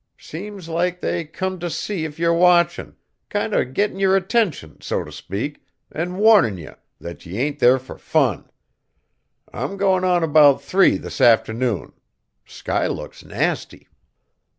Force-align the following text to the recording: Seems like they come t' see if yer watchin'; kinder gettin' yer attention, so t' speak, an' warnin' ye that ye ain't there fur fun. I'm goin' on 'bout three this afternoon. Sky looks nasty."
Seems 0.17 0.67
like 0.67 0.99
they 0.99 1.25
come 1.25 1.59
t' 1.59 1.69
see 1.69 2.05
if 2.05 2.17
yer 2.17 2.33
watchin'; 2.33 2.95
kinder 3.29 3.63
gettin' 3.63 3.99
yer 3.99 4.15
attention, 4.15 4.81
so 4.81 5.03
t' 5.03 5.11
speak, 5.11 5.63
an' 5.91 6.15
warnin' 6.17 6.57
ye 6.57 6.69
that 6.99 7.23
ye 7.27 7.37
ain't 7.37 7.59
there 7.59 7.77
fur 7.77 7.99
fun. 7.99 8.49
I'm 9.53 9.77
goin' 9.77 10.03
on 10.03 10.27
'bout 10.33 10.59
three 10.63 10.97
this 10.97 11.21
afternoon. 11.21 11.93
Sky 12.47 12.87
looks 12.87 13.23
nasty." 13.23 13.89